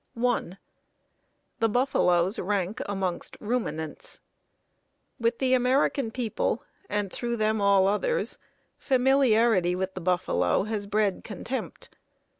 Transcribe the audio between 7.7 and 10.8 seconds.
others, familiarity with the buffalo